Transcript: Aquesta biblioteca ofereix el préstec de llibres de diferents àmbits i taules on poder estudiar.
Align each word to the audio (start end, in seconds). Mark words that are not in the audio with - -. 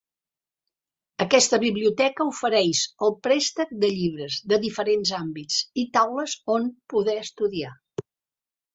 Aquesta 1.25 1.59
biblioteca 1.63 2.27
ofereix 2.31 2.81
el 3.09 3.15
préstec 3.29 3.77
de 3.85 3.93
llibres 3.99 4.41
de 4.55 4.61
diferents 4.67 5.15
àmbits 5.23 5.63
i 5.85 5.89
taules 6.01 6.39
on 6.59 6.69
poder 6.97 7.21
estudiar. 7.29 7.81